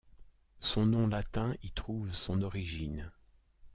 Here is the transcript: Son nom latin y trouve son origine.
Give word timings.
Son 0.61 0.87
nom 0.87 1.05
latin 1.07 1.53
y 1.61 1.69
trouve 1.69 2.11
son 2.11 2.41
origine. 2.41 3.11